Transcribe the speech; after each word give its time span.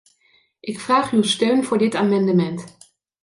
Ik 0.59 0.79
vraag 0.79 1.11
uw 1.11 1.21
steun 1.21 1.63
voor 1.63 1.77
dit 1.77 1.95
amendement. 1.95 2.77